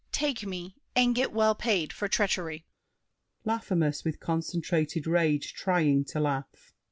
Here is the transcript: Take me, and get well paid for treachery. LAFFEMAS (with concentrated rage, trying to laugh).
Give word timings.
Take 0.11 0.47
me, 0.47 0.77
and 0.95 1.13
get 1.13 1.31
well 1.31 1.53
paid 1.53 1.93
for 1.93 2.07
treachery. 2.07 2.65
LAFFEMAS 3.45 4.03
(with 4.03 4.19
concentrated 4.19 5.05
rage, 5.05 5.53
trying 5.53 6.05
to 6.05 6.19
laugh). 6.19 6.73